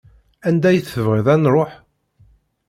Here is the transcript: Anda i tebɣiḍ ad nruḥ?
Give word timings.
Anda 0.47 0.69
i 0.71 0.79
tebɣiḍ 0.81 1.27
ad 1.33 1.39
nruḥ? 1.39 1.71